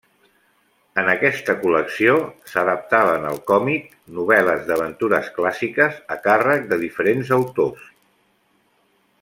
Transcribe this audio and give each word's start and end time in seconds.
En 1.01 1.09
aquesta 1.11 1.55
col·lecció 1.65 2.15
s'adaptaven 2.53 3.27
al 3.33 3.37
còmic, 3.53 3.93
novel·les 4.17 4.65
d'aventures 4.71 5.31
clàssiques 5.39 6.03
a 6.17 6.21
càrrec 6.27 6.69
de 6.73 6.83
diferents 6.89 7.35
autors. 7.41 7.89